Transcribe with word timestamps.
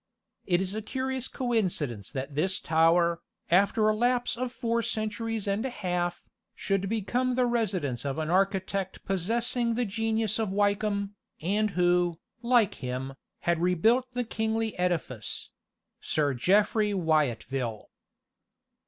It 0.47 0.61
is 0.61 0.73
a 0.73 0.81
curious 0.81 1.27
coincidence 1.27 2.11
that 2.11 2.33
this 2.33 2.59
tower, 2.59 3.21
after 3.51 3.87
a 3.87 3.93
lapse 3.93 4.35
of 4.35 4.51
four 4.51 4.81
centuries 4.81 5.47
and 5.47 5.63
a 5.63 5.69
half, 5.69 6.23
should 6.55 6.89
become 6.89 7.35
the 7.35 7.45
residence 7.45 8.03
of 8.03 8.17
an 8.17 8.27
architect 8.31 9.05
possessing 9.05 9.75
the 9.75 9.85
genius 9.85 10.39
of 10.39 10.49
Wykeham, 10.49 11.13
and 11.39 11.69
who, 11.77 12.19
like 12.41 12.73
him, 12.81 13.13
had 13.41 13.61
rebuilt 13.61 14.07
the 14.13 14.23
kingly 14.23 14.75
edifice 14.79 15.51
SIR 15.99 16.33
JEFFRY 16.33 16.95
WYATVILLE. 16.95 17.87